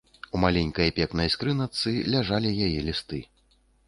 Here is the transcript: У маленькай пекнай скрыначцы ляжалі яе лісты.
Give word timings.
У 0.37 0.39
маленькай 0.43 0.91
пекнай 0.99 1.29
скрыначцы 1.35 1.93
ляжалі 2.13 2.55
яе 2.69 2.81
лісты. 2.89 3.21